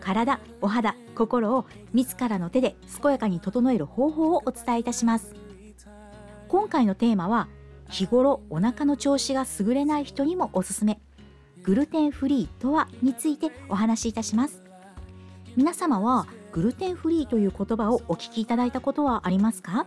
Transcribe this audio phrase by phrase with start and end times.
[0.00, 5.34] 体お肌心を自らの手で健やかに整える方法をお伝えいたします。
[6.48, 7.48] 今回のテーマは
[7.90, 11.00] 日頃お腹の調子が優れない人にもおすすめ。
[11.62, 14.62] グルテンフリーとはについてお話しいたします。
[15.56, 19.86] 皆様はグルテンフリーという言葉をお聞きいただいたことはありますか？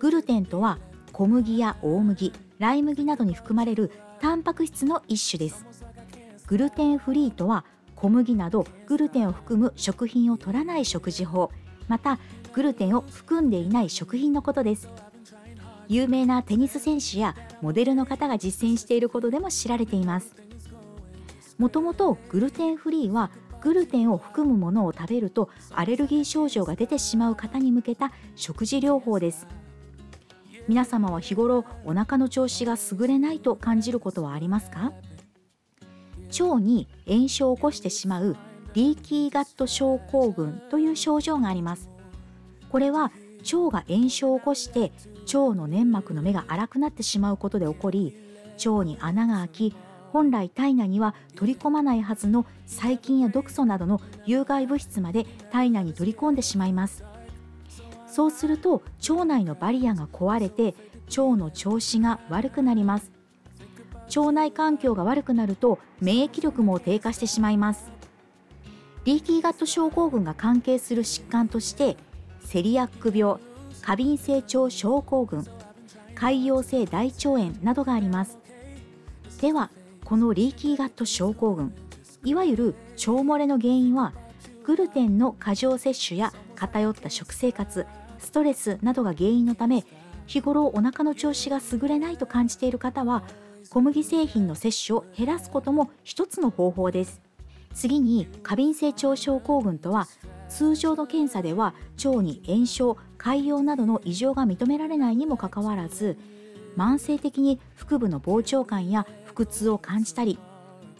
[0.00, 0.78] グルテンとは
[1.12, 3.90] 小麦や大麦ライ麦などに含まれる
[4.20, 5.64] タンパク質の一種です。
[6.46, 7.64] グルテンフリーとは
[7.96, 11.50] 小麦などグルテンを含む食品を取らない食事法
[11.88, 12.18] また
[12.52, 14.88] グルテンを含んでいない食品のことです。
[15.86, 20.34] 有名なテニス選手やモデルの方が実践していることでも知られています。
[21.58, 29.46] もともとグルテンフリーはグルテンを含むものを食べるとアレルギー症状が出てしまう方に向けた食事療法です。
[30.68, 34.92] 皆様は日頃お腹の調子が優れないと感じることはありますか？
[36.40, 38.36] 腸に炎症を起こしてしまう
[38.74, 41.88] リーキーガット症候群という症状があります。
[42.70, 43.12] これは
[43.52, 44.92] 腸が炎症を起こして
[45.26, 48.16] 腸の粘膜の目が荒くなってしまうことで起こり
[48.64, 49.74] 腸に穴が開き
[50.12, 57.04] 本来体内には取り込まないはずの細菌や毒素などの有害物質まで体内に取り込んでしまいます。
[58.06, 60.76] そうすると腸内のバリアが壊れて
[61.08, 63.13] 腸の調子が悪くなります。
[64.06, 67.90] 腸内環境が悪くなると免疫力も低下してしまいます。
[69.04, 71.96] リーキーガット症候群が関係する疾患として
[72.40, 73.36] セリアック病
[73.82, 75.46] 過敏性腸症候群
[76.14, 78.38] 潰瘍性大腸炎などがあります。
[79.40, 79.70] では
[80.04, 81.74] このリーキーガット症候群
[82.24, 84.14] いわゆる腸漏れの原因は
[84.64, 87.86] グルテンの過剰摂取や偏った食生活
[88.18, 89.84] ストレスなどが原因のため
[90.26, 93.22] 日頃お腹の調子が優れないと感じている方は
[93.70, 97.22] 小麦製品の摂取を減らすことも一つの方法です。
[97.72, 100.06] 次に過敏性腸症候群とは
[100.48, 106.16] 通常の検査では腸に炎症潰瘍などの異常が認められないにもかかわらず
[106.76, 110.38] 慢性的に腹部の膨張感や腹痛を感じたり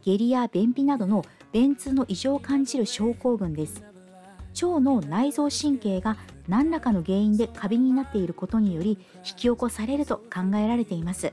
[0.02, 3.82] 下痢や便秘などの便通の異常を感じる症候群です。
[4.62, 11.32] 腸の内臓神経が何らかの原因で過敏になっていることにより引き起こされると考えられています。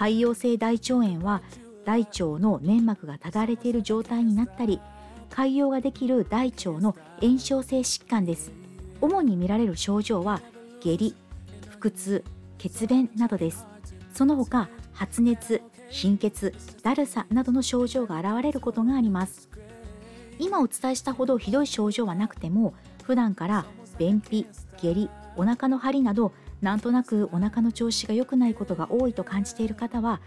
[0.00, 1.42] 潰瘍性大腸炎は
[1.84, 4.80] 大腸の粘膜がただれている状態になったり
[5.28, 8.50] 潰瘍ができる大腸の炎症性疾患です。
[9.02, 10.40] 主に見られる症状は
[10.80, 11.14] 下痢
[11.78, 12.24] 腹痛
[12.56, 13.66] 血便などです。
[14.14, 19.50] その他発熱貧血だるさなどの症状が現れることがあります。
[20.38, 22.72] 今お伝えしたほどひどい症状はなくても
[23.04, 23.66] 普段から
[23.98, 24.46] 便秘
[24.78, 26.32] 下痢お腹の張りなど
[26.62, 30.20] なんとなくお腹の調子が良くないことが多いと感じている方は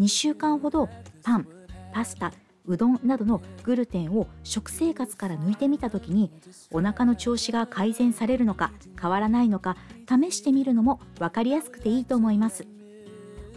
[0.00, 0.88] 2週間ほど
[1.22, 1.48] パン
[1.92, 2.32] パスタ
[2.66, 6.30] うどんなどのグルテンを食生活から抜いてみた時に
[6.70, 9.76] お腹の調子が改善されるのか変わらないのか
[10.08, 12.66] 試してみるのも分かりやすくていいと思います。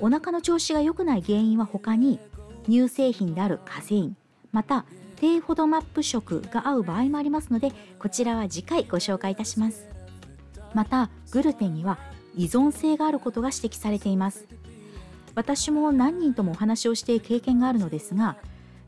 [0.02, 2.20] お腹の調子が良くない原因は他に
[2.68, 4.18] 乳製品であるカセイン
[4.52, 9.88] また低フォドマップ食が合う場合もありますのでこちらは次回ご紹介いたします。
[10.74, 11.98] またグルテンには
[12.38, 14.46] 依存性があることが指摘されています。
[15.36, 18.38] 私も何人ともお話をして経験があるのですが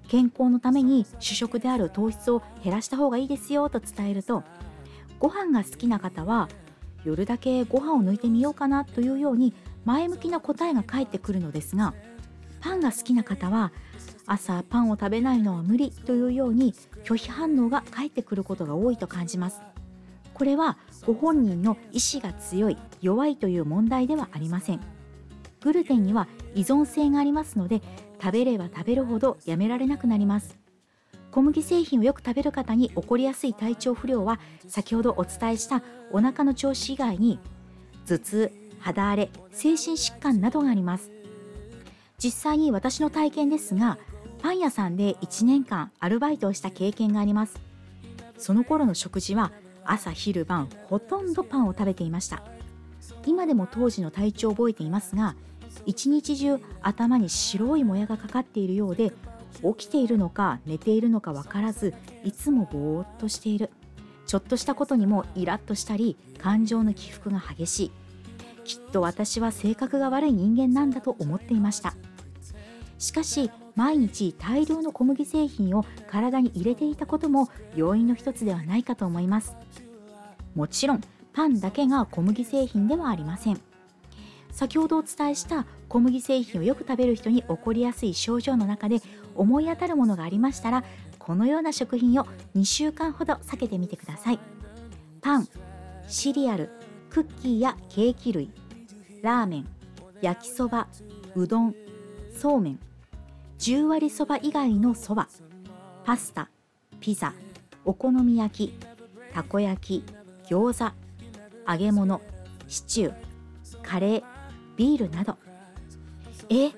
[0.08, 4.44] 健康のために主食である糖質を減らした方がいいですよと伝えると
[5.20, 6.48] ご飯が好きな方は
[7.04, 9.54] 夜だけご飯を抜いてみようかなというように
[9.86, 11.94] 前向きな答えが返ってくるのですが
[12.62, 13.72] パンが好きな方は
[14.26, 19.62] 朝パンを食べないのは無理というように拒否反応が返ってくることが多いと感じます。
[20.38, 24.82] これはご本人の意志が強い弱いという問題ではありません。
[25.62, 27.82] グルテンには依存性がありますので
[28.22, 30.60] 食べれば食べるほどやめられなくなります。
[31.32, 35.82] 小麦製品をよく食べる方に起こりやすい体調不良は先ほどお伝えした
[36.12, 37.40] お腹の調子以外に
[38.06, 41.10] 頭痛肌荒れ精神疾患などがあります。
[42.20, 43.98] 実際に私の体験ですが
[44.40, 47.60] パン屋さんで1年間アルバイトをした経験があります。
[48.38, 49.52] その頃の食事は
[49.92, 52.44] 朝昼晩ほとんどパンを食べていました。
[53.26, 55.36] 今でも当時の体調を覚えていますが
[55.86, 59.12] 一日中頭に白いもやがかかっているようで
[59.78, 61.94] 起きているのか寝ているのか分からず
[62.24, 63.70] いつもぼーっとしている。
[64.26, 67.92] ちょっとしたことにもイラッとしたり感情の起伏が激しい。
[68.66, 71.96] きっと私は性格が悪い人間なんだと思っていました。
[73.00, 79.56] しかし毎日大量の小麦製品を体に入れていたことも要因の一つではないかと思います。
[80.56, 81.02] もちろん
[81.32, 83.62] パンだけが小麦製品ではありません。
[84.52, 88.98] 先ほどお伝えした小麦製品をよく食べる人に起こりやすい症状の中で
[89.36, 90.84] 思い当たるものがありましたら
[91.20, 92.26] このような食品を
[92.56, 94.40] 2週間ほど避けてみてください。
[95.22, 95.48] パン
[96.08, 96.72] シリアル
[97.12, 98.50] クッキーやケーキ類
[99.22, 99.68] ラーメン
[100.22, 100.88] 焼きそば
[101.36, 101.76] うどん
[102.36, 102.80] そうめん。
[103.60, 105.28] 10割そば以外のそば
[106.06, 106.50] パスタ
[107.00, 107.34] ピザ
[107.86, 108.74] お好み焼き
[109.34, 110.14] たこ焼き
[110.50, 110.94] 餃子
[111.72, 112.22] 揚げ物
[112.68, 113.14] シチュー
[113.82, 114.24] カレー
[114.76, 115.38] ビールなど。
[116.50, 116.72] え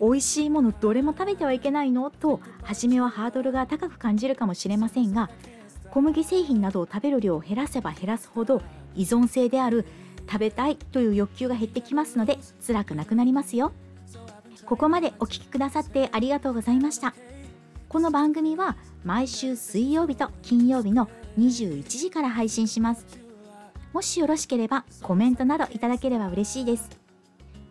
[0.00, 2.10] 美味しいものどれも食べてはいけないの？
[2.10, 5.28] と初めはハードルが高く感じるかもしれませんが
[5.90, 8.62] 小麦製品などを食べる量を減らせば減らすほど
[8.94, 9.84] 依存性である
[10.26, 13.72] 食べたいという欲求が減ってきますので辛くなくなりますよ。
[14.66, 17.14] ここまでお聴きくださってありがとうございました。
[17.88, 21.08] この番組は毎週水曜日と金曜日の
[21.38, 23.04] 21時から配信します。
[23.92, 26.88] もしよろしければコメントなどいただければ嬉しいです。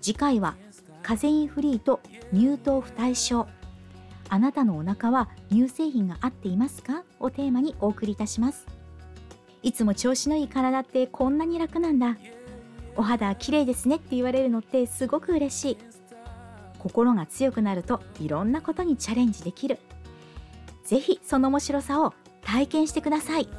[0.01, 0.55] 次回は
[1.01, 2.01] カゼインフリーと
[2.33, 3.47] 乳糖不対症
[4.27, 7.03] あなたのお腹は乳製品が合っていますか？
[7.19, 8.67] をテーマにお送りいたします。
[9.63, 12.17] いつも調子のいい体ってこんなに楽なんだ。
[12.95, 15.77] お肌綺麗ですねって言われるのってすごく嬉しい。
[16.79, 19.77] 心が強くなるといろんなことにチャレンジできる。
[20.89, 23.47] ぜひその面白さを体験してください「